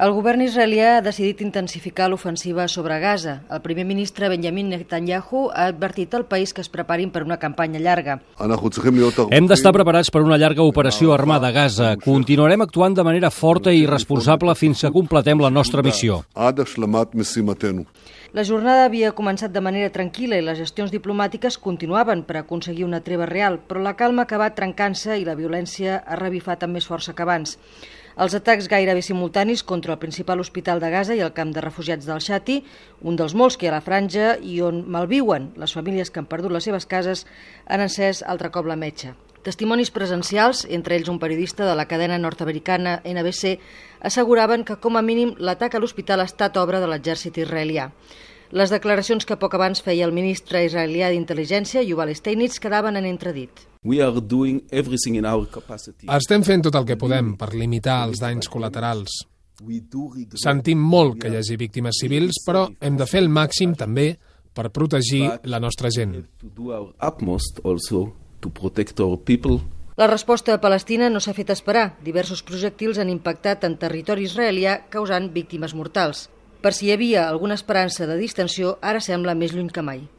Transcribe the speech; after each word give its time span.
El 0.00 0.14
govern 0.16 0.40
israelià 0.40 0.94
ha 0.96 1.00
decidit 1.04 1.42
intensificar 1.44 2.06
l'ofensiva 2.08 2.64
sobre 2.72 2.96
Gaza. 3.02 3.34
El 3.52 3.60
primer 3.60 3.84
ministre 3.84 4.30
Benjamin 4.32 4.70
Netanyahu 4.72 5.42
ha 5.52 5.66
advertit 5.68 6.16
al 6.16 6.24
país 6.24 6.54
que 6.56 6.62
es 6.64 6.70
preparin 6.72 7.10
per 7.12 7.20
una 7.26 7.36
campanya 7.36 7.82
llarga. 7.84 8.14
Hem 8.40 9.50
d'estar 9.50 9.74
preparats 9.76 10.08
per 10.08 10.22
una 10.24 10.38
llarga 10.40 10.64
operació 10.64 11.12
armada 11.12 11.50
a 11.50 11.52
Gaza. 11.52 11.90
Continuarem 12.00 12.64
actuant 12.64 12.96
de 12.96 13.04
manera 13.04 13.28
forta 13.28 13.76
i 13.76 13.84
responsable 13.84 14.56
fins 14.56 14.80
que 14.80 14.94
completem 14.96 15.44
la 15.44 15.52
nostra 15.52 15.84
missió. 15.84 16.22
La 18.32 18.44
jornada 18.46 18.84
havia 18.86 19.12
començat 19.12 19.52
de 19.52 19.60
manera 19.60 19.92
tranquil·la 19.92 20.40
i 20.40 20.48
les 20.48 20.64
gestions 20.64 20.92
diplomàtiques 20.96 21.60
continuaven 21.60 22.22
per 22.24 22.40
aconseguir 22.40 22.88
una 22.88 23.04
treva 23.04 23.26
real, 23.28 23.60
però 23.68 23.84
la 23.84 23.98
calma 24.00 24.22
ha 24.22 24.30
acabat 24.30 24.56
trencant-se 24.56 25.20
i 25.20 25.26
la 25.28 25.36
violència 25.36 26.00
ha 26.06 26.16
revifat 26.16 26.64
amb 26.64 26.78
més 26.78 26.86
força 26.88 27.12
que 27.12 27.26
abans. 27.26 27.58
Els 28.18 28.34
atacs 28.34 28.66
gairebé 28.68 29.02
simultanis 29.06 29.62
contra 29.62 29.94
el 29.94 30.00
principal 30.02 30.40
hospital 30.40 30.80
de 30.82 30.90
Gaza 30.90 31.14
i 31.14 31.22
el 31.22 31.32
camp 31.32 31.52
de 31.54 31.62
refugiats 31.62 32.08
del 32.08 32.20
Xati, 32.20 32.60
un 33.06 33.16
dels 33.16 33.34
molts 33.38 33.56
que 33.56 33.66
hi 33.66 33.70
ha 33.70 33.76
a 33.76 33.78
la 33.78 33.86
franja 33.86 34.36
i 34.42 34.60
on 34.66 34.82
malviuen 34.90 35.52
les 35.56 35.74
famílies 35.76 36.10
que 36.10 36.18
han 36.18 36.30
perdut 36.30 36.52
les 36.52 36.66
seves 36.66 36.86
cases, 36.90 37.26
han 37.66 37.84
encès 37.86 38.24
altre 38.26 38.50
cop 38.50 38.66
la 38.66 38.76
metxa. 38.76 39.14
Testimonis 39.46 39.88
presencials, 39.94 40.66
entre 40.68 40.98
ells 40.98 41.08
un 41.08 41.20
periodista 41.20 41.64
de 41.64 41.76
la 41.78 41.86
cadena 41.88 42.18
nord-americana 42.18 42.98
NBC, 43.08 43.54
asseguraven 44.04 44.66
que 44.68 44.76
com 44.82 44.98
a 44.98 45.02
mínim 45.06 45.32
l'atac 45.38 45.78
a 45.78 45.80
l'hospital 45.80 46.20
ha 46.20 46.28
estat 46.28 46.58
obra 46.60 46.82
de 46.82 46.90
l'exèrcit 46.90 47.38
israelià. 47.40 47.88
Les 48.50 48.70
declaracions 48.72 49.22
que 49.22 49.36
poc 49.38 49.52
abans 49.54 49.78
feia 49.78 50.02
el 50.08 50.10
ministre 50.10 50.64
israelià 50.66 51.06
d'Intel·ligència, 51.12 51.84
Yuval 51.86 52.10
Steinitz, 52.18 52.58
quedaven 52.58 52.96
en 52.98 53.04
entredit. 53.06 53.62
We 53.86 54.00
are 54.02 54.20
doing 54.20 54.64
everything 54.72 55.14
in 55.14 55.24
our 55.24 55.46
capacity. 55.46 56.08
Estem 56.10 56.42
fent 56.42 56.66
tot 56.66 56.74
el 56.74 56.88
que 56.88 56.96
podem 56.98 57.36
per 57.38 57.52
limitar 57.54 58.00
els 58.08 58.18
danys 58.18 58.50
col·laterals. 58.50 59.20
Sentim 60.42 60.82
molt 60.82 61.20
que 61.22 61.30
hi 61.30 61.38
hagi 61.38 61.58
víctimes 61.60 62.00
civils, 62.02 62.40
però 62.42 62.64
hem 62.80 62.98
de 62.98 63.06
fer 63.06 63.22
el 63.22 63.30
màxim 63.30 63.76
també 63.78 64.16
per 64.52 64.66
protegir 64.74 65.22
la 65.44 65.62
nostra 65.62 65.92
gent. 65.94 66.16
La 70.00 70.10
resposta 70.10 70.54
a 70.54 70.60
Palestina 70.60 71.08
no 71.12 71.22
s'ha 71.22 71.36
fet 71.38 71.54
esperar. 71.54 71.86
Diversos 72.02 72.42
projectils 72.42 72.98
han 72.98 73.14
impactat 73.14 73.62
en 73.68 73.78
territori 73.78 74.26
israelià 74.26 74.88
causant 74.90 75.30
víctimes 75.30 75.76
mortals. 75.76 76.26
Per 76.60 76.74
si 76.76 76.86
hi 76.86 76.90
havia 76.92 77.22
alguna 77.26 77.56
esperança 77.56 78.04
de 78.04 78.18
distensió, 78.20 78.74
ara 78.84 79.00
sembla 79.00 79.32
més 79.32 79.54
lluny 79.56 79.70
que 79.72 79.84
mai. 79.84 80.02